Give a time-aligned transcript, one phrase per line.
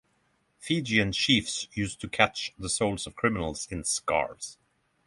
[0.57, 4.57] Fijian chiefs used to catch the souls of criminals in scarves.